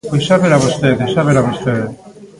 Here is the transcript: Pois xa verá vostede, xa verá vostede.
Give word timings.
Pois 0.09 0.23
xa 0.27 0.41
verá 0.43 0.57
vostede, 0.65 1.03
xa 1.13 1.21
verá 1.27 1.41
vostede. 1.49 1.87